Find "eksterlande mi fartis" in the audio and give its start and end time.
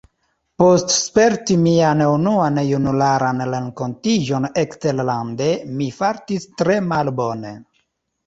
4.63-6.49